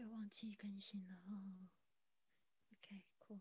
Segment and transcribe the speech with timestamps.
[0.00, 1.68] 又忘记更新了哦。
[2.72, 3.40] OK，cool。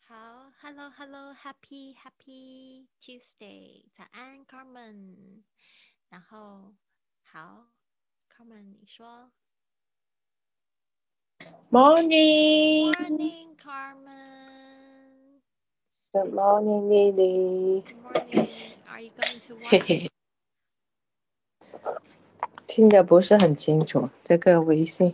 [0.00, 5.44] 好，Hello，Hello，Happy Happy Tuesday，早安，Carmen。
[6.10, 6.76] 然后，
[7.22, 7.68] 好
[8.28, 9.32] ，Carmen，你说。
[11.70, 12.92] Morning。
[12.92, 15.40] Morning, Carmen.
[16.12, 17.80] Good morning, Lily.
[17.82, 18.48] Good morning.
[18.88, 20.10] Are you going to work?
[22.70, 25.12] 听的不是很清楚，这个微信。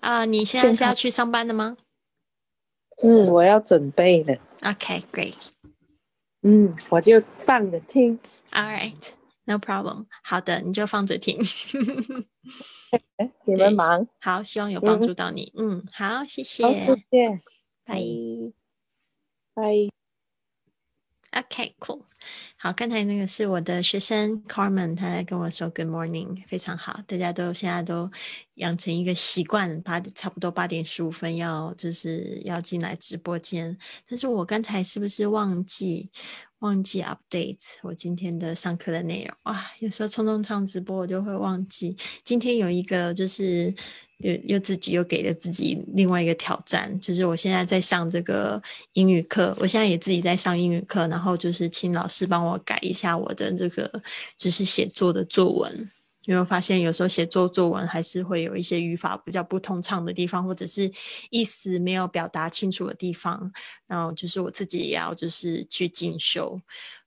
[0.00, 1.78] 啊，你现在是要去上班的吗？
[3.02, 4.38] 嗯，我要准备的。
[4.60, 5.48] Okay, great.
[6.42, 8.18] 嗯，我就放着听。
[8.52, 9.12] All right,
[9.44, 10.04] no problem.
[10.22, 11.40] 好的，你就放着听。
[13.46, 14.06] 你们忙。
[14.20, 15.50] 好，希望有帮助到你。
[15.56, 16.64] 嗯，好，谢谢。
[16.64, 17.40] 谢谢。
[17.86, 17.98] 拜
[19.54, 20.03] 拜。
[21.34, 22.00] OK，cool。
[22.56, 27.00] 好，刚才那个是我的学生 Carmen，他在跟我说 Good morning，非常好。
[27.08, 28.08] 大家都现在都
[28.54, 33.76] 养成一个习惯，八差不多八点十五分要就是要进来直播间。
[34.08, 36.08] 但是我刚才是不是忘记
[36.60, 39.36] 忘记 update 我今天的上课的内容？
[39.42, 41.96] 哇，有时候匆匆唱直播我就会忘记。
[42.22, 43.74] 今天有一个就是。
[44.18, 48.62] 又又自己又给了自己另外一个挑战，就是我现在在上这个
[48.92, 53.90] 英语课，我现在也自己在上英语课，然后就是请老师帮我改一下我的这个
[54.36, 55.90] 就是写作的作文，
[56.26, 60.90] 因为我发现有时候写作作文还是会有一些语法比较不通畅的地方，或者是
[61.30, 63.52] 意思没有表达清楚的地方，
[63.86, 66.60] 然后就是我自己也要就是去进修。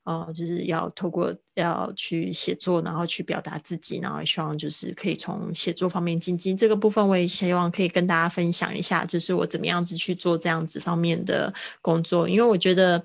[0.04, 13.04] 哦，就是要透过要去写作，然后去表达自己，然后希望就是可以从写作方面进进这个部分，我也希望可以跟大家分享一下，就是我怎么样子去做这样子方面的工作，因为我觉得。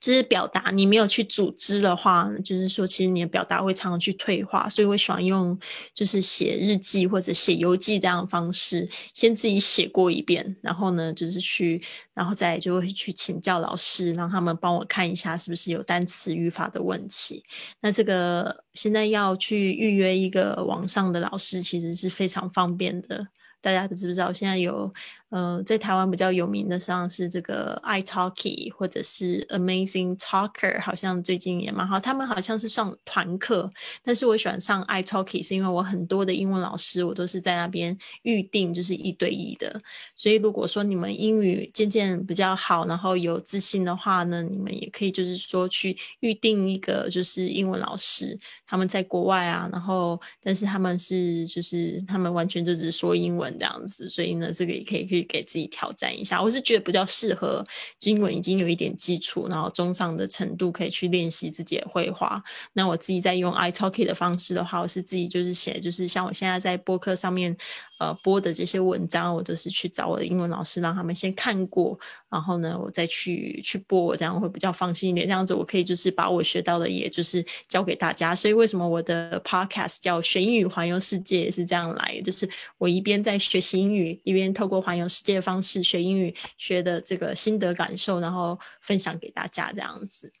[0.00, 5.58] 就是表达，你没有去组织的话，就是说，其实你的表达会常常去退化，所以我喜欢用
[5.92, 11.82] 就是写日记或者写游记这样的方式，先自己写过一遍，然后呢，就是去，
[12.14, 17.42] 然后再就会去请教老师，让他们帮我看一下是不是有单词语法的问题。
[17.80, 23.26] 那这个现在要去预约一个网上的老师，其实是非常方便的。
[23.60, 24.32] 大家知不知道？
[24.32, 24.94] 现在有
[25.30, 31.98] 呃，在台湾比较有名的，像是这个 iTalki 或者是 Amazing Talker，好像最近也蛮好。
[31.98, 33.70] 他们好像是上团课，
[34.02, 39.82] 但是我喜欢上 iTalki，是因为我很多的英文老师，我都是在那边预定，就是一对一的。
[40.14, 53.48] 所以如果说你们英语渐渐比较好，然后有自信的话呢，你们也可以就是说去预定一个就是英文老师，他们在国外啊，然后但是他们是就是他们完全就只说英文。
[53.58, 56.42] 这样子，所以呢，这个也可以可给自己挑战一下。
[56.42, 57.64] 我是觉得比较适合
[58.00, 62.42] 英文已经有一点基础，然后中上的程度可以去练习自己的绘画。
[62.72, 67.56] 那我自己在用 iTalki 的方式的话，我是自己就是写，就是像我现在在播客上面。
[67.98, 71.98] 呃，播的这些文章，我都是去找我的英文老师，让他们先看过，
[72.30, 75.26] 然后呢，我再去去播，这样会比较放心一点。
[75.26, 78.36] 这样子，我可以就是把我学到的，也就是教给大家。
[78.36, 82.48] 所以，为什么我的 podcast 叫“学英语环游世界”也是这样来，就是
[82.78, 90.32] 我一边在学习英语，一边透过环游世界方式学英语，学的这个心得感受，然后分享给大家这样子。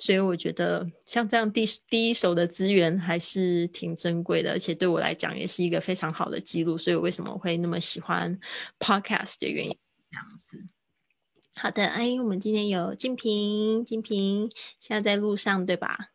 [0.00, 6.78] 所以我觉得像这样第第一手的资源还是挺珍贵的，而且对我来讲也是一个非常好的记录。
[6.78, 8.38] 所以我为什么会那么喜欢
[8.78, 9.76] podcast 的原因，
[10.10, 10.68] 这样子。
[11.56, 16.10] 好的，哎，我们今天有金平，金平现在在路上对吧？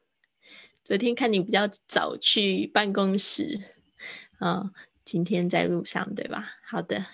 [0.86, 3.60] 昨天看你比较早去办公室，
[4.40, 4.72] 嗯，
[5.04, 6.54] 今天在路上对吧？
[6.66, 7.06] 好的。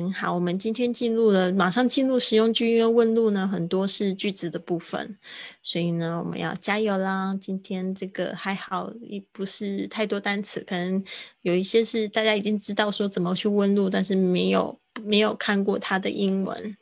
[0.00, 5.16] 很好，我们今天进入了，马上进入实用句，因为问路呢很多是句子的部分，
[5.62, 7.32] 所以呢我们要加油啦！
[7.40, 11.04] 今天这个还好，也不是太多单词，可能
[11.42, 16.76] 有一些是大家已经知道说怎么去问路，但是没有没有看过它的英文。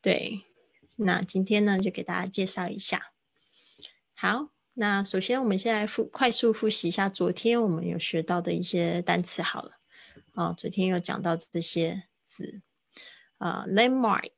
[0.00, 0.42] 对，
[0.98, 3.10] 那今天呢就给大家介绍一下。
[4.14, 9.42] 好，那首先我们先来复快速复习一下昨天我们有学到的一些单词。
[9.42, 9.72] 好了，
[10.34, 12.04] 啊，昨天有讲到这些。
[12.29, 12.61] 字
[13.37, 14.31] 啊，landmark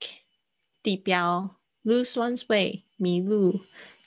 [0.81, 3.61] 地标，lose one's way 迷路，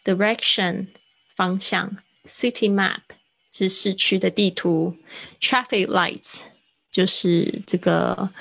[0.05, 0.89] direction
[1.37, 3.03] 方向，city map
[3.53, 4.97] 是市区的地图，
[5.41, 6.41] traffic lights
[6.91, 8.33] 就是这个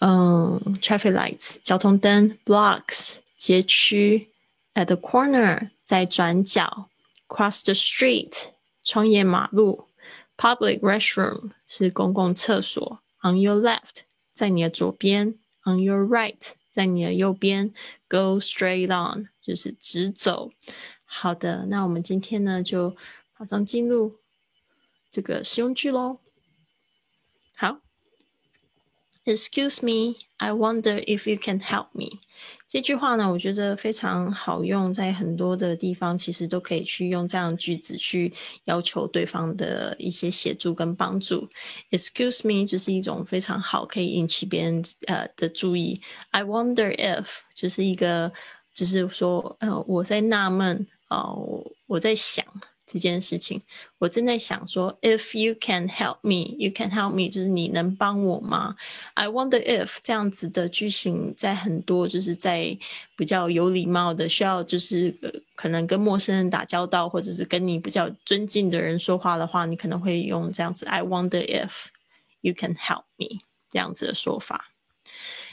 [0.00, 4.30] 嗯，traffic lights 交通灯，blocks 街区，
[4.74, 6.90] at the corner 在转角，
[7.28, 8.48] cross the street
[8.84, 9.88] 穿越马路，
[10.36, 14.02] public restroom 是公共厕所，on your left。
[14.41, 17.71] 在你的左边，on your right，在你的右边
[18.09, 20.51] ，go straight on，就是直走。
[21.05, 22.97] 好的，那我们今天呢就
[23.37, 24.17] 马上进入
[25.11, 26.17] 这个实用句喽。
[27.55, 27.81] 好
[29.25, 32.19] ，Excuse me, I wonder if you can help me。
[32.71, 38.31] 这句话呢，我觉得非常好用，在很多的地方其实都可以去用这样的句子去
[38.63, 41.49] 要求对方的一些协助跟帮助。
[41.89, 45.99] Excuse me 就是一种非常好可以引起别人呃的注意。
[46.29, 48.31] I wonder if 就是一个
[48.73, 52.45] 就是说呃我在纳闷啊，我我在想。
[52.91, 53.61] 这件事情，
[53.99, 58.75] 我正在想说，if you can help me, you can help me，就是你能帮我吗
[59.13, 62.77] ？I wonder if 这样子的句型，在很多就是在
[63.15, 65.15] 比较有礼貌的，需要就是，
[65.55, 71.69] 可能跟陌生人打交道，或者是跟你比较尊敬的人说话的话，你可能会用这样子，I wonder if
[72.41, 73.39] you can help me
[73.71, 74.73] 这样子的说法。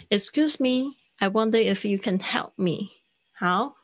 [0.09, 2.89] Excuse me, I wonder if you can help me。
[3.33, 3.77] 好，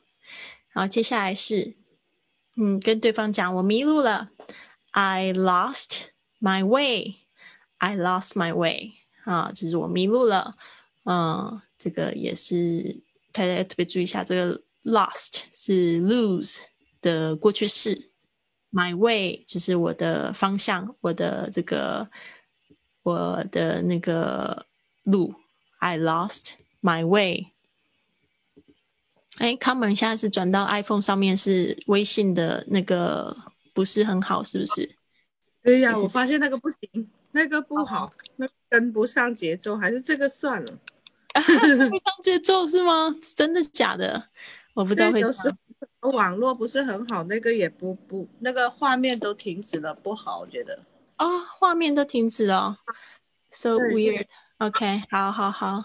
[0.72, 1.83] 好，接下来是。
[2.56, 4.30] 嗯，跟对方讲我迷路了
[4.92, 6.08] ，I lost
[6.40, 7.16] my way.
[7.78, 8.92] I lost my way
[9.24, 10.56] 啊，就是我迷路了。
[11.04, 13.02] 嗯，这个也是
[13.32, 16.60] 大家特别注意一下，这个 lost 是 lose
[17.02, 18.10] 的过去式
[18.72, 22.08] ，my way 就是我的方向，我的这个
[23.02, 24.66] 我的那个
[25.02, 25.34] 路。
[25.78, 27.53] I lost my way.
[29.38, 33.36] 哎，Common 现在是转到 iPhone 上面，是微信的那个
[33.72, 34.88] 不是很好，是不是？
[35.62, 40.78] 对呀，我发现那个不行，那个不好，那跟不上节奏，还是这个算了。
[41.62, 43.14] 跟 不上节奏是吗？
[43.34, 44.28] 真的假的？
[44.75, 45.22] 我不知道会。
[46.12, 50.78] 网络不是很好，那个也不不，那个画面都停止了，不好，我觉得。
[51.16, 52.76] 啊，画面都停止了
[53.50, 54.26] ，so weird。
[54.58, 55.84] OK，好好好。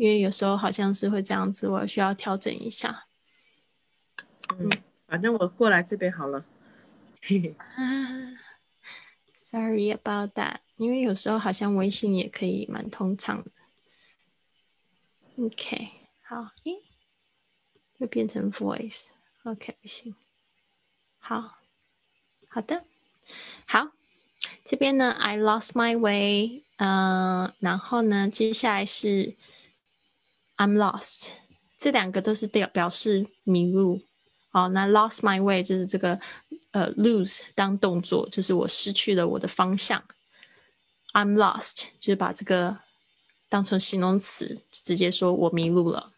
[0.00, 3.04] 因为有时候好像是会这样子，我需要调整一下。
[4.56, 4.70] 嗯，
[5.06, 6.42] 反正我过来这边好了。
[7.76, 8.40] 啊
[9.36, 13.50] Sorry about that，因为有时候好像微信也可以蛮通畅的。
[15.36, 15.90] OK，
[16.22, 16.80] 好，咦，
[17.98, 20.14] 又变成 Voice，OK 不行。
[21.18, 21.58] 好，
[22.48, 22.84] 好的，
[23.66, 23.90] 好，
[24.64, 29.36] 这边呢，I lost my way，嗯，然后呢，接下来是。
[30.60, 31.30] I'm lost，
[31.78, 34.02] 这两个都是表表示迷路。
[34.50, 36.20] 好，那 lost my way 就是这个
[36.72, 40.04] 呃 lose 当动作，就是我失去了我的方向。
[41.14, 42.80] I'm lost 就是把这个
[43.48, 46.12] 当成形容词，直接说我迷路了。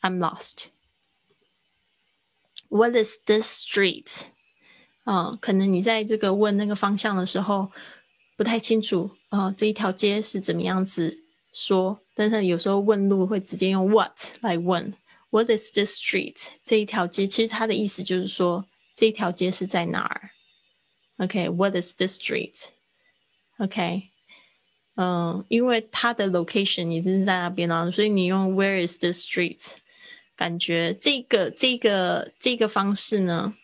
[0.00, 0.68] I'm lost。
[2.70, 4.22] What is this street？
[5.04, 7.70] 啊，可能你在这个问那个方向的时候
[8.38, 11.25] 不太清楚啊，这一条街是怎么样子
[11.56, 11.98] 说。
[12.14, 14.12] 但是有时候问路会直接用 what
[14.42, 14.92] 来问
[15.30, 16.48] ，What is this street？
[16.62, 20.30] 这一条街，其实它的意思就是说这一条街是在哪儿。
[21.18, 24.10] OK，What is this street？OK，
[24.96, 29.76] 嗯，因为它的 location 已经是在那边了，所以你用 Where is this street？
[30.36, 33.54] 感觉这个这个这个方式呢，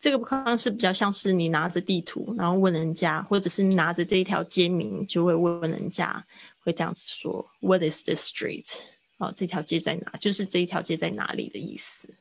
[0.00, 6.24] 这个方式比较像是你拿着地图，然后问人家，或者是拿着这一条街名，就会问人家。
[6.64, 8.66] 会这样子说，What is this street？
[9.18, 10.16] 哦，这条街在哪？
[10.18, 12.12] 就是这一条街在哪里的意思。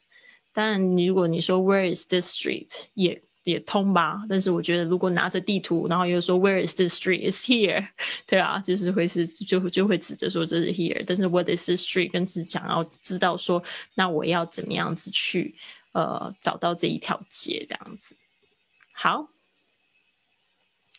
[0.51, 2.69] 当然，如果你说 Where is this street？
[2.93, 4.23] 也也通吧。
[4.29, 7.87] 但是我觉得，如果拿着地图，然后又说 Where is this street？Is here？
[8.27, 11.03] 对啊，就是会是就就会指着说这是 here。
[11.07, 12.11] 但是 What is this street？
[12.11, 13.63] 更是想要知道说，
[13.95, 15.55] 那我要怎么样子去
[15.93, 18.15] 呃找到这一条街这样子。
[18.93, 19.32] 好。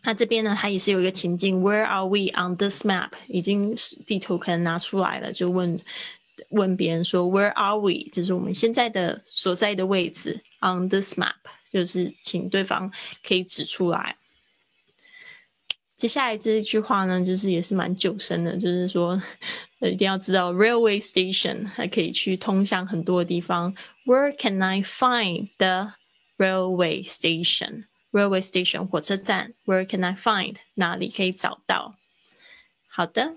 [0.05, 3.11] 那这边呢，它也是有一个情境，Where are we on this map？
[3.27, 3.75] 已经
[4.07, 5.81] 地图可能拿出来了，就问
[6.51, 8.11] 问别人说，Where are we？
[8.13, 11.33] 就是我们现在的所在的位置，on this map，
[11.71, 12.93] 就是请对方
[13.27, 14.17] 可以指出来。
[15.97, 19.19] 接下来这一句话呢，就是也是蛮久深的，就是说
[19.81, 23.75] 一定要知道，railway station 还可以去通向很多的地方。
[24.05, 25.95] Where can I find the
[26.37, 27.85] railway station？
[28.14, 31.96] station？Railway station 火车站，Where can I find 哪里可以找到？
[32.88, 33.36] 好的，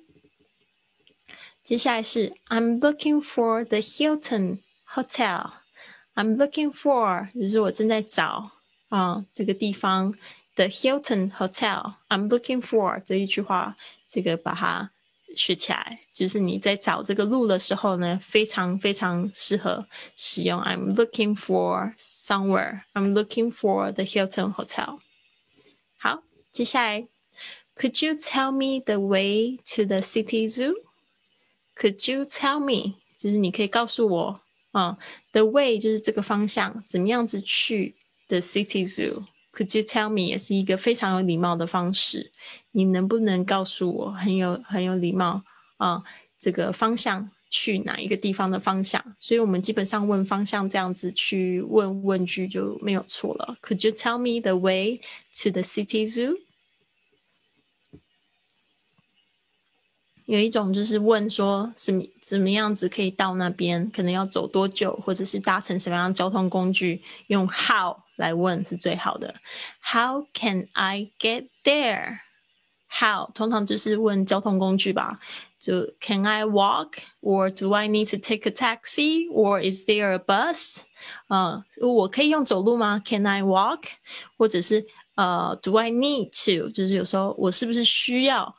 [1.63, 8.53] 接下来是 I'm looking for the Hilton Hotel。I'm looking for 就是我正在找
[8.89, 10.15] 啊这个地方
[10.55, 13.77] 的 Hilton Hotel。I'm looking for 这一句话，
[14.09, 14.91] 这个把它。
[15.36, 20.60] 学起来，就是你在找这个路的时候呢，非常非常适合使用。
[20.62, 22.84] I'm looking for somewhere.
[22.94, 25.00] I'm looking for the Hilton Hotel.
[25.98, 27.08] 好，接下来
[27.76, 30.74] ，Could you tell me the way to the city zoo?
[31.76, 32.96] Could you tell me？
[33.18, 34.42] 就是你可以告诉我
[34.72, 34.98] 啊
[35.32, 37.96] ，the way 就是这个方向，怎么样子去
[38.28, 39.26] the city zoo？
[39.58, 42.32] Could you tell me 也是一个非常有礼貌的方式。
[42.74, 45.42] 你能不能告诉我很有很有礼貌
[45.78, 46.04] 啊？
[46.38, 49.04] 这个方向去哪一个地方的方向？
[49.18, 53.58] 所以我们基本上问方向这样子去问问句就没有错了。
[53.64, 55.02] Could you tell me the way
[55.42, 56.38] to the city zoo？
[60.26, 69.35] 有一种就是问说什么怎么样子可以到那边，可能要走多久，或者是搭乘什么样交通工具，用 how 来问是最好的。
[69.83, 75.19] How can I get there？How 通常就是问交通工具吧，
[75.59, 80.19] 就 Can I walk or do I need to take a taxi or is there a
[80.19, 80.81] bus？
[81.29, 83.03] 啊，我可以用走路吗？
[83.05, 83.85] Can I walk？
[84.37, 86.71] 或者是呃，Do I need to？
[86.71, 88.55] 就是有时候我是不是需要？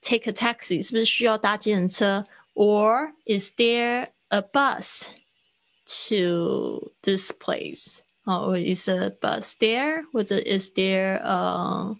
[0.00, 2.26] take a taxi 是不是需要搭计程车？
[2.54, 5.06] Or is there a bus
[6.08, 8.00] to this place?
[8.27, 10.03] Or is a bus there?
[10.11, 11.95] 或者 is there a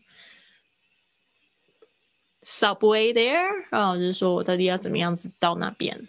[2.44, 3.66] subway there?
[3.72, 6.08] 啊，就是说我到底要怎么样子到那边？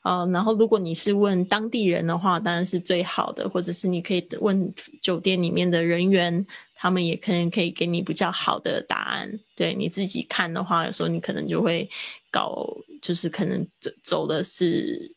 [0.00, 6.46] 啊，然后如果你是问当地人的话，当然是最好的，或者是你可以问酒店里面的人员。
[6.74, 9.38] 他们也可能可以给你比较好的答案。
[9.54, 11.88] 对你自己看的话，有时候你可能就会
[12.28, 15.14] 搞，就是可能走走的是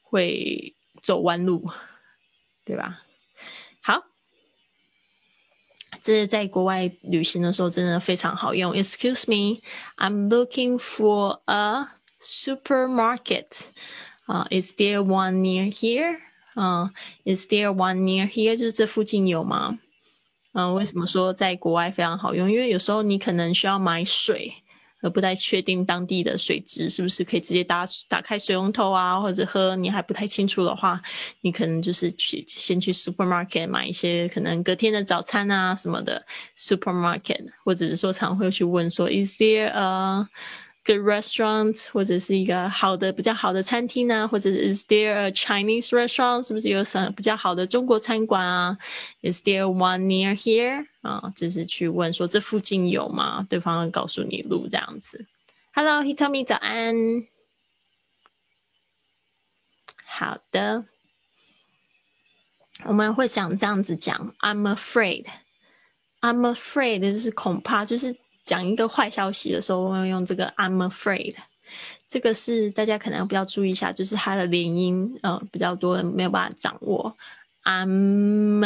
[0.00, 1.68] 会走弯路，
[2.64, 3.02] 对吧？
[3.82, 4.04] 好，
[6.02, 8.74] 这是在国外旅行的时候真的非常好用。
[8.74, 9.60] Excuse me,
[9.96, 11.88] I'm looking for a
[12.20, 13.70] supermarket.
[14.26, 16.18] 啊，Is there one near here?
[16.54, 16.92] 啊
[17.24, 18.56] ，Is there one near here?
[18.56, 19.78] 就是这附近有吗？
[20.52, 22.50] 嗯，为什么说在国外非常好用？
[22.50, 24.52] 因为有时候你可能需要买水，
[25.00, 31.00] 而不太确定当地的水质是不是可以直接打打开水龙头啊，或者喝，你还不太清楚的话，
[31.40, 36.24] 你可能就是去先去 supermarket 买一些可能隔天的早餐啊什么的
[36.56, 40.26] supermarket，或者是说常会去问说 is there a
[40.84, 48.76] good restaurant 或者是一个好的比较好的餐厅呢，或者是 is there a Chinese restaurant 是不是有什比较好的中国餐馆啊
[49.22, 51.32] ？Is there one near here 啊？
[51.34, 53.46] 就是去问说这附近有吗？
[53.48, 55.26] 对方会告诉你路这样子。
[55.72, 56.94] Hello，he told me 早安。
[60.04, 60.84] 好的，
[62.84, 68.16] 我们会想这样子讲，I'm afraid，I'm afraid 就是恐怕就是。
[68.42, 71.36] 讲一个坏消息的时候，我会用这个 "I'm afraid"，
[72.08, 77.16] 这个是大家可能要比较注意一下，就是它的连音，呃，比较多人没有办法掌握。
[77.64, 78.58] I'm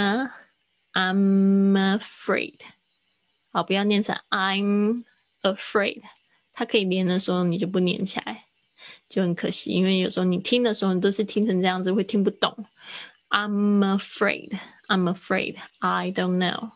[0.95, 2.61] I'm afraid，
[3.51, 5.05] 好，不要念成 I'm
[5.43, 6.03] afraid，
[6.53, 8.47] 它可以连的时候你就不连起来，
[9.09, 12.67] 就很可惜，因为有时候你听的时候你都是听成这样子，会听不懂。
[13.29, 14.59] I'm afraid,
[14.89, 16.71] I'm afraid, I don't know,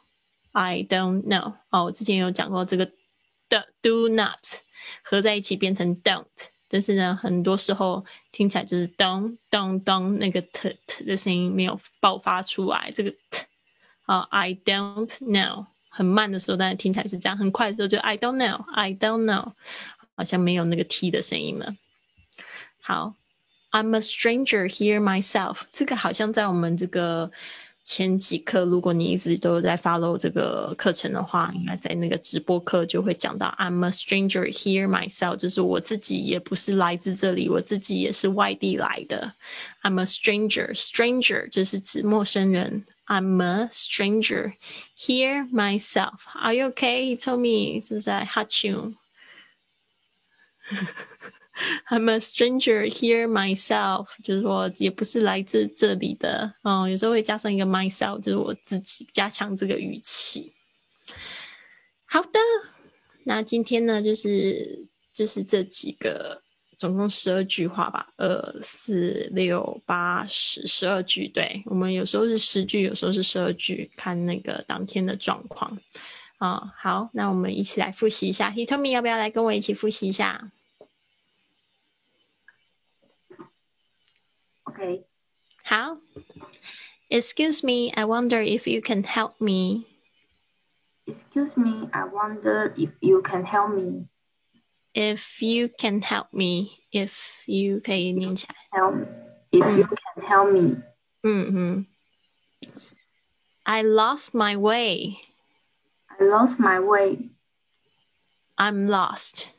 [0.53, 1.55] I don't know。
[1.71, 2.91] 哦，我之前有讲过这个。
[3.51, 4.45] 的 do not
[5.03, 6.27] 合在一起变成 don't，
[6.69, 12.93] 但是呢，很多时候听起来就是咚咚咚，那个 t t 的声音没有爆发出来。
[12.95, 13.47] 这个 t
[14.09, 19.53] 啊，I don't know，很慢的时候，但是听起来是这样；很快的时候就 I don't know，I don't know，
[20.17, 21.77] 好像没有那个 t 的声音了。
[22.81, 23.15] 好
[23.71, 27.31] ，I'm a stranger here myself，这个好像在我们这个。
[27.91, 39.33] 前几课，如果你一直都在 follow 这个课程的话，应该在那个直播课就会讲到 I'm a stranger here myself，就是我自己也不是来自这里，我自己也是外地来的。
[39.83, 42.85] I'm a stranger，stranger 就是指陌生人。
[43.08, 44.54] I'm a stranger
[44.96, 46.26] here myself.
[46.36, 47.06] Are you okay?
[47.06, 48.96] He told me 是在 hurt you.
[51.90, 60.54] I'm a stranger here myself，就是说也不是来自这里的，嗯，有时候会加上一个 myself，就是我自己，加强这个语气。
[62.06, 62.40] 好的，
[63.26, 66.42] 那今天呢，就是就是这几个，
[66.79, 71.27] 总共十二句话吧，二四六八十，十二句。
[71.27, 75.77] 对我们有时候是十句，有时候是十二句，看那个当天的状况。
[76.39, 78.49] 啊，好，那我们一起来复习一下。
[78.51, 80.53] He told me 要不要来跟我一起复习一下
[84.63, 85.03] ？Okay.
[85.65, 85.99] How?
[87.11, 89.87] Excuse me, I wonder if you can help me.
[91.07, 94.07] Excuse me, I wonder if you can help me.
[94.98, 98.56] If you can help me, if you 可以念起来。
[98.80, 99.08] Help,
[99.52, 100.82] if you can help me.
[101.24, 101.88] 嗯嗯。
[103.64, 105.18] I lost my way.
[106.08, 107.30] I lost my way.
[108.58, 109.50] I'm lost.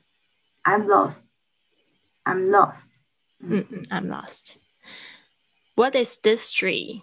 [0.64, 1.22] I'm lost.
[2.24, 2.88] I'm lost.
[3.40, 4.56] 嗯嗯，I'm lost.
[5.74, 7.02] What is this tree?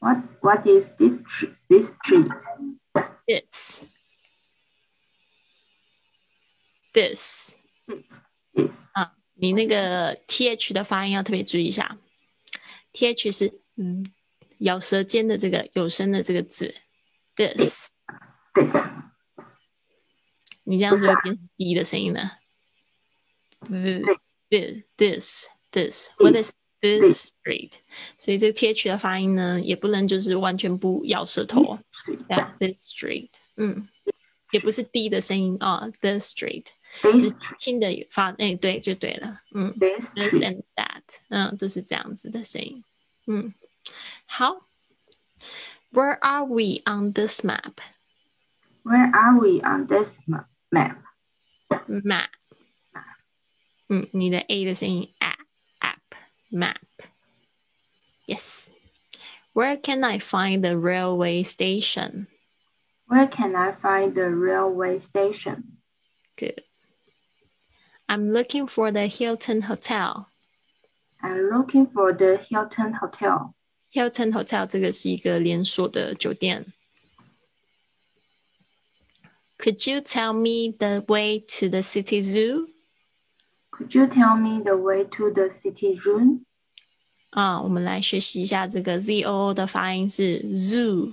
[0.00, 2.30] What What is this tr- this street?
[6.95, 7.51] this。
[7.87, 8.03] 嗯
[8.93, 11.97] 啊，你那个 th 的发音要特别注意一下
[12.93, 14.05] ，th 是嗯
[14.59, 16.73] 咬舌尖的这个有声的这个字
[17.35, 17.89] ，this。
[20.63, 22.31] 你这样子会变成 b 的声音呢
[24.49, 27.73] ？this this this what is this street？
[28.17, 31.77] 所以这个 th 的发音呢，也不能就是完全不咬舌头。
[32.29, 33.87] yeah, this street，嗯，
[34.51, 36.67] 也不是 d 的声音啊、哦、，this street。
[37.02, 39.72] This 是轻的发，哎，对，就对了，嗯。
[39.78, 40.42] this this street.
[40.42, 42.82] and that，嗯，就是这样子的声音。
[43.26, 43.54] 嗯，
[44.26, 44.66] 好。
[45.92, 47.80] Where are we on this map?
[48.84, 50.98] Where are we on this ma- map?
[51.88, 52.30] Map。
[53.88, 55.36] 嗯，你的 a 的声音 a
[55.80, 56.16] app
[56.50, 58.70] map。Yes.
[59.52, 62.28] Where can I find the railway station?
[63.06, 65.78] Where can I find the railway station?
[66.36, 66.62] Good.
[68.08, 70.26] I'm looking for the Hilton Hotel.
[71.22, 73.54] I'm looking for the Hilton Hotel.
[73.92, 76.72] Hilton Hotel 这个是一个连锁的酒店。
[79.58, 82.68] Could you tell me the way to the city zoo?
[83.70, 86.40] Could you tell me the way to the city zoo?
[87.30, 91.12] 啊，我们来学习一下这个 z o o 的发音是 zoo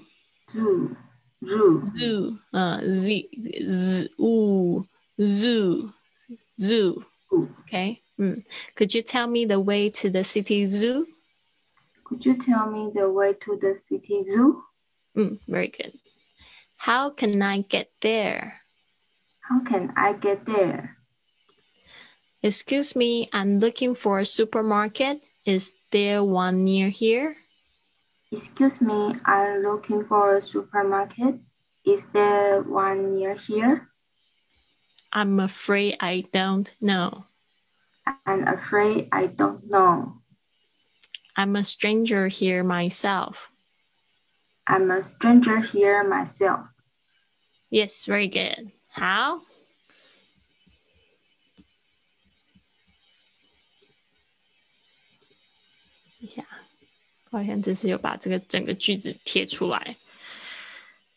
[0.51, 0.95] Zoo.
[1.41, 1.81] Zoo.
[1.93, 4.86] zoo，嗯，z z u
[5.17, 5.91] zoo
[6.62, 7.49] zoo。Zoo.
[8.21, 8.45] Mm.
[8.76, 11.07] Could you tell me the way to the city zoo?
[12.04, 14.62] Could you tell me the way to the city zoo?
[15.16, 15.99] Mm, very good.
[16.76, 18.62] How can I get there?
[19.40, 20.99] How can I get there?
[22.42, 25.23] Excuse me, I'm looking for a supermarket.
[25.45, 27.37] Is there one near here?
[28.31, 31.37] Excuse me, I'm looking for a supermarket.
[31.85, 33.91] Is there one near here?
[35.12, 37.25] I'm afraid I don't know.
[38.25, 40.21] I'm afraid I don't know.
[41.36, 43.51] I'm a stranger here myself.
[44.65, 46.67] I'm a stranger here myself.
[47.69, 48.71] Yes, very good.
[48.89, 49.41] 好。
[56.19, 56.43] 一下，
[57.30, 59.97] 好像这次有把这个整个句子贴出来。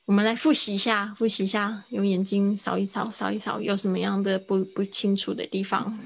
[0.05, 5.99] 我们来复习一下，复习一下，用眼睛扫一扫，扫一扫，有什么样的不不清楚的地方？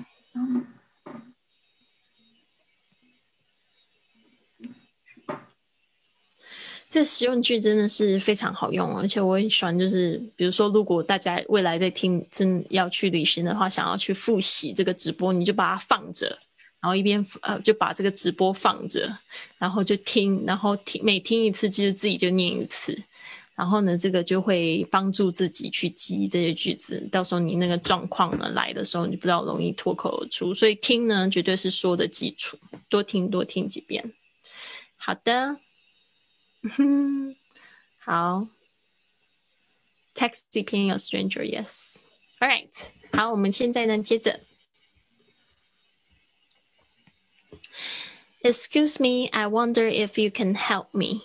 [6.88, 9.78] 这实用句真的是非常好用，而且我很喜欢。
[9.78, 16.40] 就是比如说，如果大家未来在听，真要去旅行的话，想要去复习这个直播，你就把它放着，
[16.80, 19.16] 然后一边呃就把这个直播放着，
[19.58, 22.98] 然后就听，然后听每听一次，就是自己就念一次。
[23.60, 27.06] 然后呢，这个就会帮助自己去记这些句子。
[27.12, 30.54] 到时候你那个状况呢来的时候，你不知道容易脱口而出。
[30.54, 34.14] 所以听呢，绝对是说的基础，多听多听几遍。
[34.96, 35.60] 好的。
[38.00, 38.48] 好
[40.16, 41.98] ，Taxi being a stranger, yes.
[42.40, 42.74] All right，
[43.12, 44.40] 好，我们现在呢，接着。
[48.42, 51.24] Excuse me, I wonder if you can help me.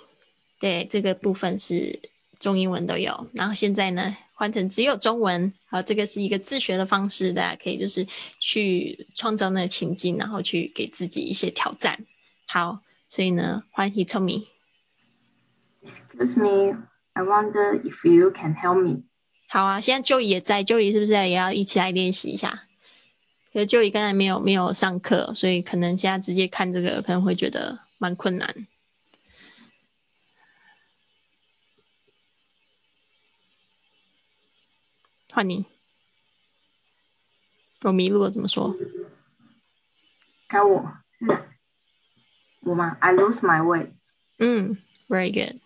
[0.59, 2.11] 对，这个部分是
[2.45, 3.27] 中英文都有。
[3.33, 5.51] 然后现在呢，换成只有中文。
[5.67, 8.07] 好，这个是一个自学的方式，大家可以就是
[8.39, 11.99] 去创造那个情境，然后去给自己一些挑战。
[12.47, 14.45] 好，所以呢，欢迎 told me。
[15.83, 16.77] Excuse me,
[17.15, 19.05] I wonder if you can help me.
[19.49, 22.61] 好啊，现在就也在，就也是不是也要一起来练习一下？
[23.53, 28.67] 可是就也刚才没有没有上课，所以可能现在直接看这个可能会觉得蛮困难。
[35.35, 35.65] 换你，
[37.83, 38.73] 我迷路了，怎么说？
[40.47, 41.27] 该我是
[42.61, 43.93] 我吗？I lose my way.
[44.39, 45.61] 嗯，very good。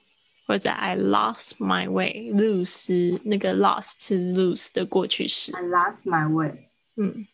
[0.47, 2.33] 或者 I lost my way。
[2.33, 5.53] lose 是那个 lost 是 lose 的过去式。
[5.55, 6.71] I lost my way.
[6.97, 7.27] 嗯，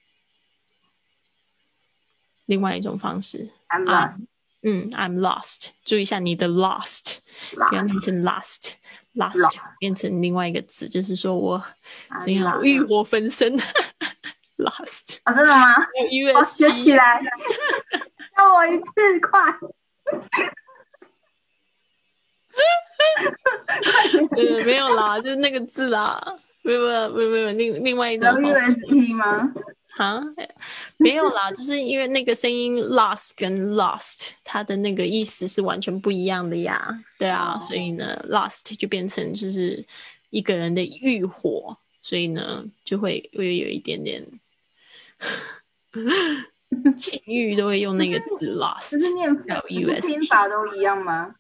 [2.46, 3.52] 另外一种方式。
[3.68, 4.26] I'm 啊 lost.
[4.62, 5.68] 嗯，I'm lost。
[5.84, 7.18] 注意一下你的 lost，
[7.52, 8.72] 不要念成 lost。
[9.14, 11.62] Lost 变成另外一个字，就是说我
[12.20, 13.58] 怎样欲火焚身。
[14.56, 15.74] last 啊，真的吗？
[16.12, 16.92] 有我学起。
[16.94, 17.20] 来，
[18.36, 19.40] 让我一次，快！
[24.30, 26.36] 呃，没有啦，就是那个字啦。
[26.62, 29.52] 没有没有没有没有另另外一种有方式 USB 吗？
[29.96, 30.20] 啊，
[30.96, 36.88] 没有啦，就是因为那个声音 lost 跟 lost，它的那个意思是完全不一样的呀。
[37.18, 39.84] 对啊，所以呢，lost 就变成就是
[40.30, 44.26] 一个人的欲火，所以呢就会会有一点点
[46.98, 49.00] 情欲都会用那个字 lost。
[49.00, 51.36] 是念 L 不 U 是 S 拼法都一样吗？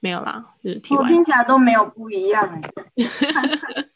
[0.00, 2.62] 没有啦，就是听我听起来都没有不一样哎。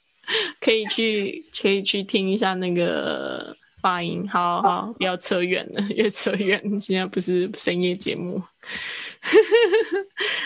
[0.61, 8.43] 可以去可以去听一下那个发音，好好，不要扯远了，越扯远，现在不是深夜节目。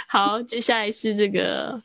[0.08, 1.82] 好，接下来是这个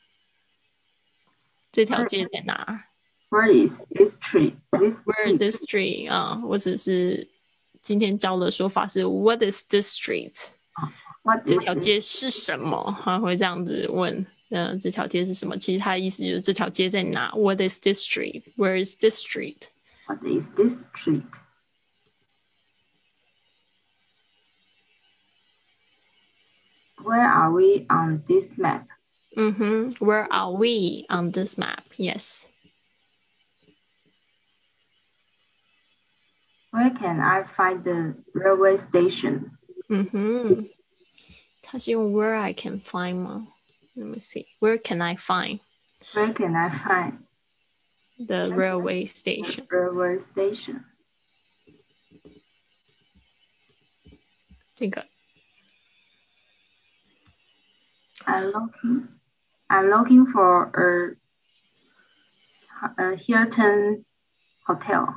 [1.71, 2.85] 这条街在哪
[3.29, 4.53] Where is this tree?
[4.71, 5.37] This？Where tree.
[5.37, 7.27] this street 啊，或者是
[7.81, 12.97] 今天教的说法是 What is this street？What 这条街是什么？
[13.03, 14.25] 他会这样子问。
[14.51, 15.55] 嗯、这条街是什么？
[15.55, 18.41] 其实他的意思就是这条街在哪？What is this street?
[18.57, 19.67] Where is this street?
[20.08, 21.24] What is this street?
[27.02, 28.88] Where are we on this map?
[29.36, 30.04] Mm-hmm.
[30.04, 31.84] Where are we on this map?
[31.96, 32.46] Yes.
[36.70, 39.52] Where can I find the railway station?
[39.90, 40.66] Mm-hmm.
[41.62, 43.48] 它是用 where I can find 吗？
[43.96, 44.46] Let me see.
[44.60, 45.60] Where can I find
[46.14, 47.24] Where can I find
[48.18, 49.66] the railway the station?
[49.70, 50.84] railway station?
[54.74, 55.06] 这个
[58.26, 59.08] I'm looking.
[59.68, 61.16] I'm looking for a,
[62.96, 64.02] a Hilton
[64.66, 65.14] hotel.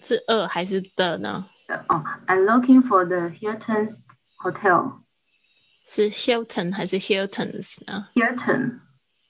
[0.00, 1.48] 是二还是的呢？
[1.88, 3.94] Oh, I'm looking for the Hilton
[4.42, 5.02] hotel.
[5.84, 8.80] 是 Hilton 还是 Hiltons 呢 Hilton,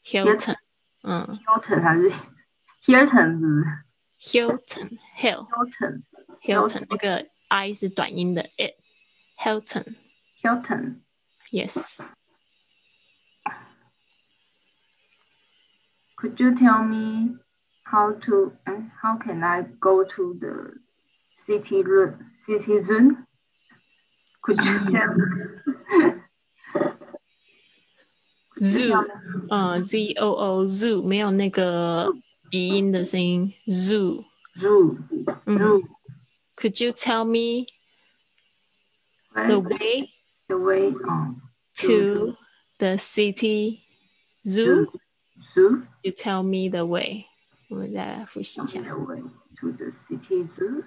[0.04, 0.56] ？Hilton，
[1.02, 2.10] 嗯 Hilton 还是
[2.84, 3.60] Hilton 是不
[4.18, 6.02] 是，Hilton Hill Hilton
[6.42, 8.76] Hilton 那个 I 是短音的 it
[9.38, 9.96] Hilton
[10.42, 11.00] Hilton.
[11.50, 12.00] yes
[16.16, 17.38] Could you tell me
[17.84, 20.74] how to uh, how can I go to the
[21.46, 23.24] city road citizen?
[24.42, 26.22] Could you tell me?
[28.60, 29.06] zoo
[29.48, 32.12] 嗯 Z O O zoo 没有那个
[32.52, 34.24] 鼻音的声音 zoo
[34.56, 34.96] Zoo,
[35.46, 35.82] 嗯 zoo.
[36.56, 37.66] Could you tell me
[39.32, 40.10] Where the way
[40.48, 41.42] the way on
[41.76, 42.36] to
[42.78, 43.82] the city
[44.46, 44.86] zoo?
[45.54, 45.82] zoo?
[46.02, 47.26] You tell me the way.
[47.68, 49.22] 我们再来复习一 Tell 下 me。the way
[49.60, 50.84] to the city zoo.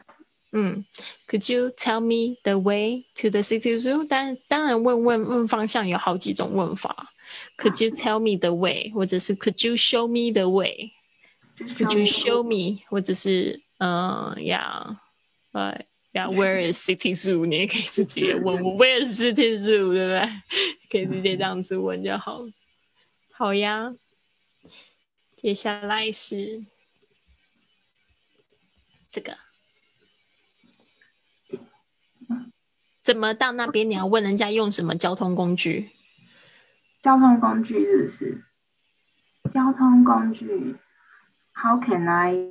[0.53, 0.83] 嗯，
[1.27, 4.05] Could you tell me the way to the city zoo？
[4.09, 7.13] 但当然问问问方向有好几种问法。
[7.57, 8.91] Could you tell me the way？
[8.93, 10.91] 或者是 Could you show me the way？
[11.58, 12.82] Could you show me？
[12.88, 15.00] 或者是嗯呀，
[15.52, 17.46] 呃呀，Where is city zoo？
[17.46, 19.66] 你也可以直接问我 Where is city zoo？
[19.66, 20.28] 对不对？
[20.90, 22.42] 可以直接这样子问就好。
[23.32, 23.94] 好呀，
[25.36, 26.64] 接下来是
[29.10, 29.36] 这个。
[33.02, 33.88] 怎么到那边？
[33.88, 35.90] 你要问人家用什么交通工具？
[37.00, 38.44] 交通工具是不是？
[39.50, 40.76] 交通工具
[41.55, 42.47] ，How can I？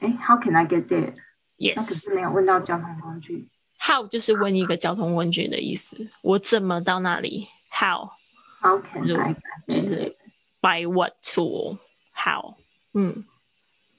[0.00, 1.14] 哎，How can I get there？
[1.58, 3.48] 那可 Yes，是没有问到交通工具。
[3.78, 6.10] how 就是问一个交通工具的意思。
[6.22, 7.48] 我怎么到那里？
[7.70, 8.10] How
[8.60, 9.84] How can 就 I get 就 there？
[9.84, 10.16] 是
[10.60, 12.56] by what tool？How？
[12.92, 13.24] 嗯，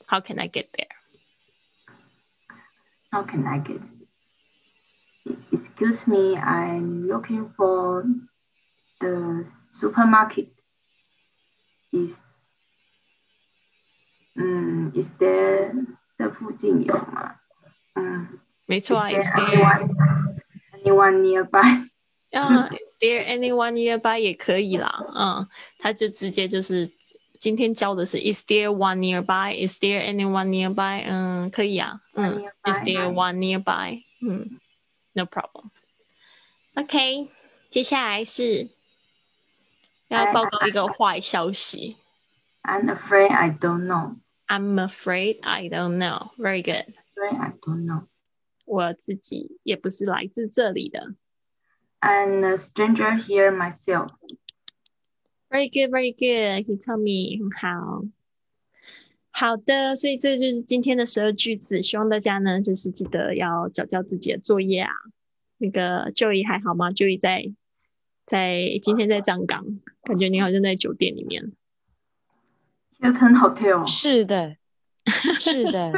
[0.08, 0.88] How can I get there？
[3.12, 3.82] How can I get?
[5.52, 8.06] Excuse me, I'm looking for
[9.00, 9.45] the
[9.80, 10.50] supermarket.
[11.91, 12.19] Is
[14.36, 15.74] 嗯，Is there
[16.17, 17.36] 这附近有吗？
[17.95, 19.95] 嗯，Is 没错啊 there ，Is there anyone
[20.84, 21.89] anyone nearby?
[22.32, 25.06] 啊，Is there anyone nearby 也可以啦。
[25.15, 25.47] 嗯，
[25.80, 26.89] 他就直接就是
[27.39, 29.54] 今天教的是 Is there one nearby?
[29.67, 31.04] Is there anyone nearby?
[31.08, 32.00] 嗯，可以啊。
[32.13, 34.04] 嗯 One，Is there nearby one nearby?
[34.21, 34.60] 嗯，
[35.13, 35.71] No problem.
[36.76, 37.30] OK，
[37.69, 38.69] 接下来是
[40.08, 41.97] 要报告一个坏消息。
[42.63, 44.15] I'm afraid I don't know.
[44.48, 46.30] I'm afraid I don't know.
[46.38, 46.94] Very good.
[47.16, 48.06] Afraid I don't know.
[48.64, 51.14] 我自己也不是来自这里的。
[52.00, 54.11] I'm a stranger here myself.
[55.48, 56.68] Very good, very good.
[56.68, 58.04] You tell me 很好。
[59.30, 64.92] 好的，所以这就是今天的十二句子，希望大家呢就是记得要交交自己的作业啊。
[65.59, 67.52] 那个 Joey 还好吗？Joey 在
[68.24, 71.52] 在今天在站岗，感觉你好像在酒店里面。
[73.00, 73.87] Hilton Hotel。
[73.87, 74.56] 是的，
[75.38, 75.92] 是的。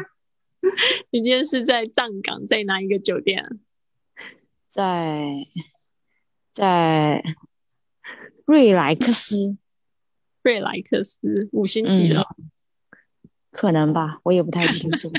[1.11, 3.61] 你今天是在站岗，在哪一个酒店？
[4.67, 5.47] 在
[6.53, 7.23] 在
[8.45, 9.57] 瑞莱克斯。
[10.43, 12.27] 瑞莱克斯五星级的。
[13.51, 15.11] 可能吧，我也不太清楚，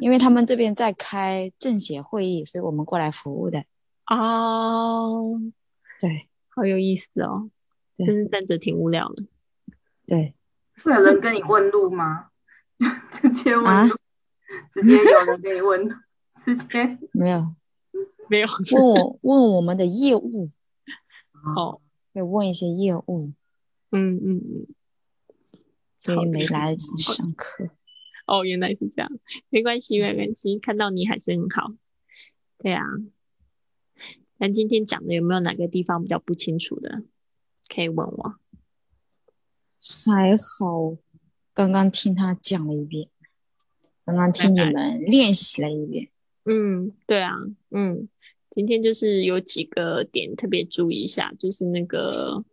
[0.00, 3.64] 因为他们这边在开政协会议，所以我们过来服务的。
[4.06, 5.38] 哦，
[6.00, 7.50] 对，好有意思哦，
[7.98, 9.24] 真是站着挺无聊的。
[10.12, 10.34] 对，
[10.84, 12.28] 会有人跟你问路吗？
[13.10, 13.96] 直接问路，
[14.70, 15.94] 直接有人跟你问路，
[16.44, 16.98] 直接。
[17.12, 17.54] 没有，
[18.28, 18.46] 没有。
[18.72, 20.44] 问我问我们的业务，
[21.56, 21.80] 哦，
[22.12, 23.32] 会问一些业务，
[23.90, 24.66] 嗯嗯嗯。
[25.98, 27.70] 所以没来得及上课。
[28.26, 29.10] 哦，原来是这样，
[29.48, 31.72] 没关系，没关系，看到你还是很好。
[32.58, 32.84] 对啊，
[34.36, 37.02] 那今天讲的有没有哪个地方比较不清楚的，
[37.74, 38.34] 可以问我。
[40.06, 40.96] 还好，
[41.52, 43.08] 刚刚听他讲了一遍，
[44.04, 46.08] 刚刚听你们练习了一遍。
[46.44, 47.32] 嗯，对啊，
[47.70, 48.08] 嗯，
[48.50, 52.44] 今天就是有几个点特别注意一下，就是那个。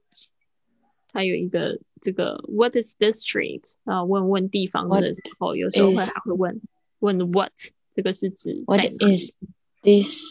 [1.11, 4.03] 他有一个这个 What is this street 啊？
[4.03, 6.61] 问问地方的时候，有时候会还会问
[6.99, 7.51] 问 What
[7.95, 9.33] 这个是指 What is
[9.81, 10.21] this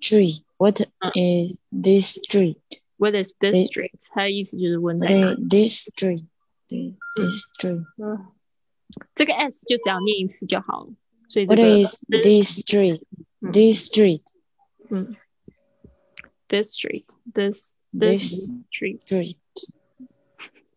[0.00, 0.44] street?
[0.58, 2.58] What is this street?
[2.97, 3.99] What is this street?
[4.11, 5.35] 它的意思就是问在哪。
[5.35, 6.25] This street,
[6.67, 7.85] this street.
[7.97, 8.27] 嗯，
[9.15, 10.93] 这个 s 就只要念一次就好了。
[11.27, 13.01] 所以 What is this street?
[13.39, 14.23] This street.
[14.89, 15.15] 嗯，
[16.47, 18.99] this street, this this street.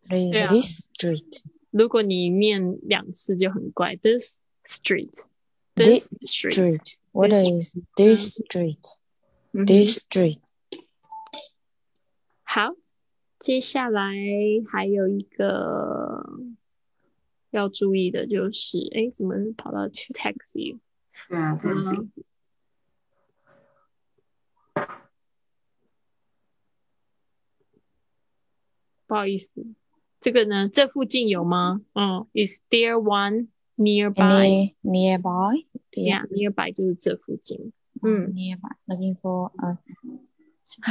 [0.07, 3.95] This street，如果你念两次就很怪。
[3.97, 10.39] This street，this street，What is this street？This street。
[12.52, 12.74] 好，
[13.38, 14.12] 接下来
[14.72, 16.20] 还有一个
[17.50, 20.80] 要注意的就是，哎，怎么跑到 taxi？
[21.28, 22.08] 对啊，taxi。
[29.06, 29.64] 不好意思。
[30.18, 30.68] 这个呢？
[30.68, 31.82] 这附近有吗？
[31.92, 34.74] 嗯，Is there one nearby?
[34.82, 35.66] Nearby?
[35.92, 37.72] Yeah, nearby 就是这附近。
[38.02, 39.78] 嗯，nearby looking for a，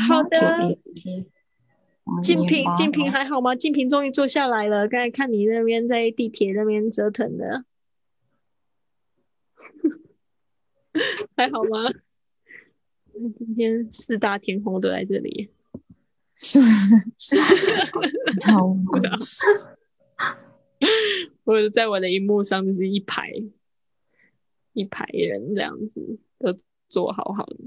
[0.07, 0.79] 好的。
[2.23, 3.55] 静平，静平还好吗？
[3.55, 4.87] 静平终于坐下来了。
[4.87, 7.63] 刚才看你那边在地铁那边折腾的，
[11.35, 11.91] 还好吗？
[13.37, 15.49] 今天四大天后都在这里。
[16.35, 16.59] 是，
[18.39, 18.97] 超酷！
[21.43, 23.29] 我在我的荧幕上就是一排
[24.71, 26.55] 一排人这样子，都
[26.87, 27.57] 坐好好的。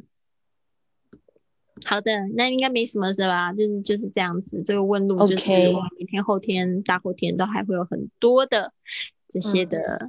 [1.84, 3.52] 好的，那应该没什么是吧？
[3.52, 4.62] 就是就是这样子。
[4.62, 5.48] 这个问路就是
[5.98, 8.72] 明天、后天、大后天都还会有很多的
[9.28, 10.08] 这些的。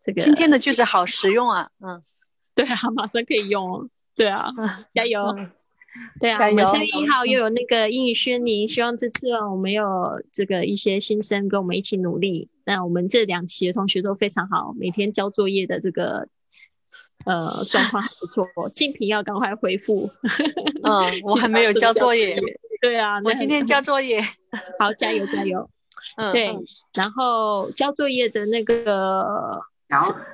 [0.00, 1.70] 这个今天的句子好实用啊！
[1.80, 2.00] 嗯，
[2.54, 3.90] 对啊，马上可以用。
[4.14, 4.48] 对啊，
[4.94, 5.36] 加油！
[6.20, 9.84] 对啊，我们三月一号又有那个英语宣宁，希望这次我们有
[10.32, 12.48] 这个一些新生跟我们一起努力。
[12.64, 16.28] 那我们这两期的同学都非常好，每天交作业的这个
[17.28, 18.46] 呃状况还不错。
[18.74, 19.94] 静平要赶快恢复。
[20.82, 22.36] 嗯，我还没有交作业。
[22.80, 24.20] 对啊，我今天交作业。
[24.78, 25.68] 好，加油加油。
[26.16, 26.50] 嗯，对，
[26.94, 29.60] 然后交作业的那个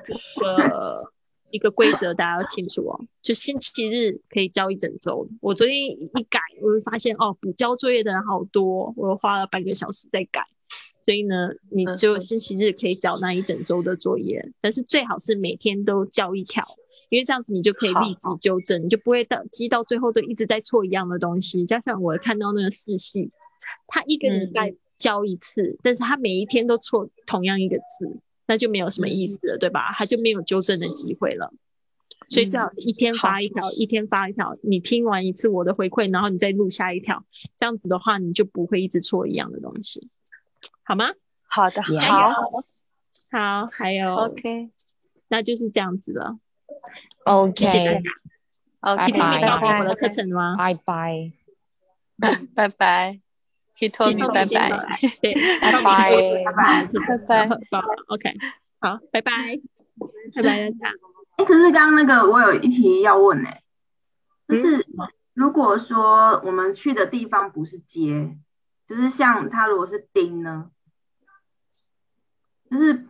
[0.03, 0.97] 这个。
[1.51, 5.25] 一个规则大家要清楚哦，就星期日可以交一整周。
[5.39, 10.41] 我昨天一改，我就发现哦，补交作业的人好多，我花了半个小时在改。
[11.05, 16.67] 所以呢，你只有星期日可以交那一整周的作业，但是最好是每天都交一条，
[17.09, 21.65] 因为这样子你就可以立即纠正，你就不会到积到最后都一直在错一样的东西。
[21.65, 23.31] 加上我看到那个四系，
[23.87, 28.19] 他一个礼拜教一次，但是他每一天都错同样一个字。
[28.47, 29.87] 那就没有什么意思了，对吧？
[29.93, 31.51] 他就没有纠正的机会了。
[32.27, 34.55] 所以最好一天发一条，一天发一条。
[34.61, 37.25] 你听完一次我的回馈，然后你再录下一条，
[37.57, 40.09] 这样子的话，你就不会一直错一样的东西，
[40.83, 41.05] 好吗？
[41.47, 42.61] 好的，好，
[43.31, 44.69] 好，还有，OK，
[45.27, 46.37] 那就是这样子了。
[47.25, 50.55] OK，OK，今天没报我的课程吗？
[50.57, 51.31] 拜拜，
[52.53, 53.19] 拜拜。
[53.77, 54.45] 可以托你拜拜，
[55.21, 58.33] 对，拜拜，拜拜，拜拜，OK，
[58.79, 59.31] 好，拜拜，
[60.33, 60.93] 拜拜，大家。
[61.35, 63.49] 哎，可是刚刚那个我有一题要问呢，
[64.47, 64.87] 就是
[65.33, 68.37] 如果说我们去的地方不是街，
[68.87, 70.71] 就是像它如果是町呢？
[72.71, 73.05] 就是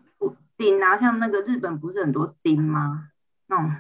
[0.58, 3.10] 丁啊，像那个日本不是很多丁吗？
[3.48, 3.72] 那种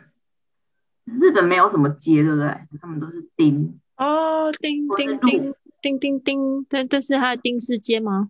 [1.19, 2.57] 日本没有什么街，对不对？
[2.81, 3.79] 他们都是丁。
[3.97, 8.29] 哦，丁丁丁丁丁丁，但但是它的丁是街吗？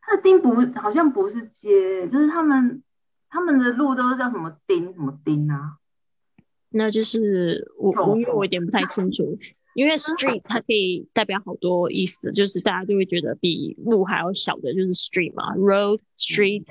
[0.00, 2.82] 它的丁不好像不是街，就是他们
[3.28, 5.76] 他们的路都是叫什么丁什么丁啊？
[6.70, 9.38] 那就是我我因为我有点不太清楚，
[9.74, 16.64] 因为 street 它可以代表好多意思，就是大家就会觉得比路还要小的就是 street 嘛，road street，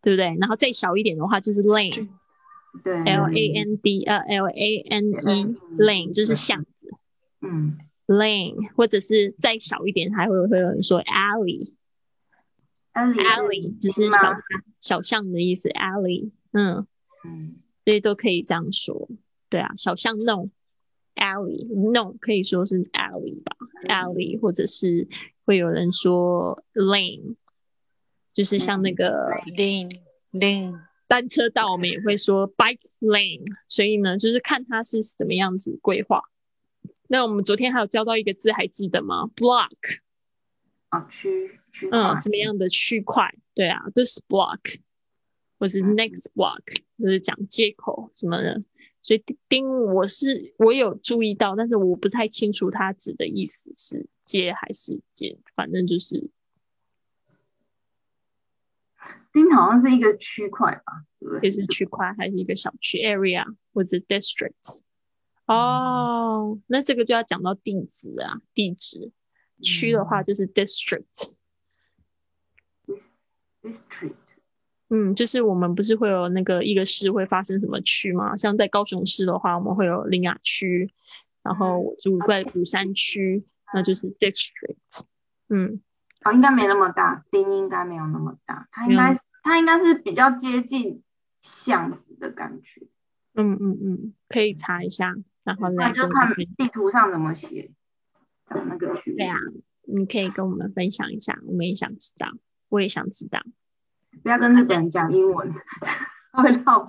[0.00, 0.34] 对不对？
[0.40, 2.08] 然后再小一点的话就是 lane，
[2.82, 6.70] 对，l a n d 呃 l a n e lane 就是巷子，
[7.40, 11.74] 嗯，lane 或者是再小一点还会会有人说 alley。
[12.94, 14.36] alley 只是小
[14.80, 16.86] 小巷的意思，alley，嗯。
[17.24, 17.54] 嗯，
[17.84, 19.08] 所以都可以这样说，
[19.48, 20.50] 对啊，小巷弄
[21.14, 23.56] alley no 可以说是 alley 吧
[23.88, 25.06] ，alley 或者是
[25.44, 27.36] 会有人说 lane，
[28.32, 30.00] 就是像那个 lane
[30.32, 30.80] lane
[31.12, 36.22] 单车道，我们也会说 bike lane，所以呢，就是看它是怎么样子规划。
[37.06, 39.98] 那我们昨天还有教到一个字，还记得吗？block
[40.88, 43.30] 啊，区区嗯，什么样的区块？
[43.52, 44.76] 对啊，this block
[45.58, 46.62] 或是 next block，
[46.98, 48.62] 就是讲接口什么的。
[49.02, 56.30] 所以丁我是我有注意到，但是我不太清楚它指的意思是接还是接，反正就是
[59.32, 61.40] 丁好像是一个区块吧，对不对？
[61.42, 64.80] 也是区块还是一个小区 area 或者 district。
[65.46, 69.10] 哦，那这个就要讲到地址啊，地址
[69.60, 71.32] 区的话就是 district。
[73.62, 74.14] district
[74.88, 78.36] 嗯，就是我们不是会有那个一个市会发生什么区吗？
[78.36, 80.92] 像在高雄市的话，我们会有林雅区，
[81.42, 83.42] 然后我住在鼓山区，
[83.72, 85.06] 那就是 district。
[85.48, 85.80] 嗯，
[86.24, 91.02] 哦，应该没那么大，丁应该没有那么大，它应该它应该是比较接近
[91.40, 92.86] 巷子的感觉。
[93.34, 97.70] 嗯嗯嗯，可以查一下，然后来那就看地图上怎么写，
[98.46, 99.16] 找那个区。
[99.16, 99.36] 对啊，
[99.82, 102.28] 你可以跟我们分享一下，我们也想知道，
[102.68, 103.42] 我也想知道。
[104.22, 105.52] 不要跟日本人讲英文，
[106.32, 106.86] 他会绕。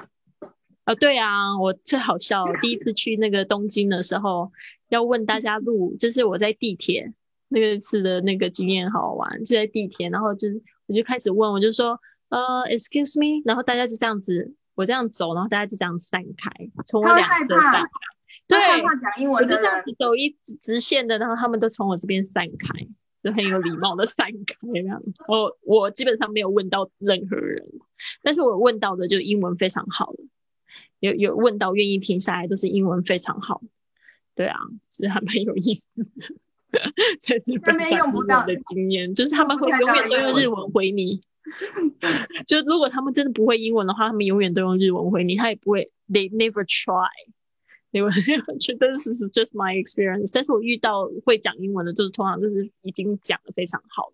[0.85, 4.51] 哦，对啊，我最好笑，第一次去那个东京的时候，
[4.89, 7.13] 要问大家路，就是我在地铁
[7.53, 11.97] 那个次的那个经验好玩，就在地铁，然后就是我就开始问，我就说，
[12.29, 16.51] 呃，excuse me，然后大家就这样子，我这样走，然后大家就这样散开，
[16.85, 17.89] 从我两侧散开，
[18.47, 22.87] 对，害怕讲英我文我就这样子走一直直线的，然后他们都从我这边散开。
[23.23, 27.65] 就很有礼貌的散开这样，我我基本上没有问到任何人，
[28.21, 30.23] 但是我问到的就英文非常好的，
[30.99, 33.61] 有有问到愿意停下来都是英文非常好，
[34.35, 36.35] 对啊，所以还蛮有意思的，
[37.19, 41.21] 在日本用不到的经验，就是他们会永远都用日文回你，
[42.47, 47.07] 就如果他们真的不会英文的话，他们永远都用日文回你，他也不会，they never try。
[47.93, 48.11] 因为
[48.59, 54.11] 觉得是 just my experience，但是我遇到会讲英文的，就是通常就是已经讲的非常好，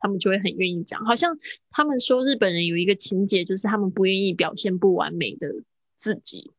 [0.00, 1.04] 他们就会很愿意讲。
[1.04, 1.38] 好像
[1.70, 5.62] 他们说日本人有一个情节，就是他们不愿意表现不完美的
[5.96, 6.50] 自己，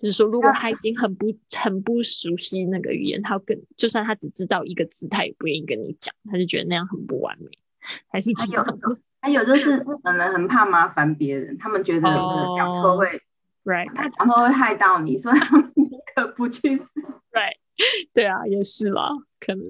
[0.00, 7.50] 就是说如果他已经很不很不熟悉那个语言，他跟就算他只知道一个字，他也不愿意跟你讲，他就觉得那样很不完美，
[8.08, 8.64] 还是还有
[9.20, 12.08] 还有就是日本人很怕麻烦别人，他们觉得
[12.56, 13.06] 讲错会。
[13.06, 13.20] Oh.
[13.62, 16.86] Right，他讲错会害到你，所以他们宁可不去死。
[17.30, 17.58] Right，
[18.14, 19.62] 对啊，也是啦，可能。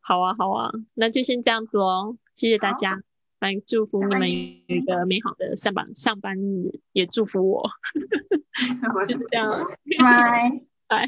[0.00, 3.00] 好啊，好啊，那就先这样子喽，谢谢大家，
[3.44, 7.70] 来祝福你们一个美好的上班上班日也祝福我。
[9.06, 9.66] 就是这样。
[9.98, 10.50] 拜。
[10.88, 11.06] 拜。